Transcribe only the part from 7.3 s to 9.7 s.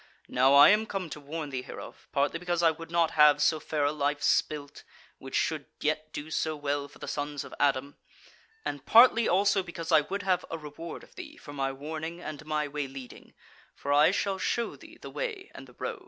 of Adam, and partly also